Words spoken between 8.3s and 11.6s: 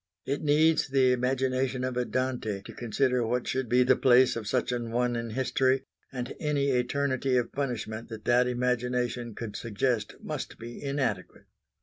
imagination could suggest must be inadequate.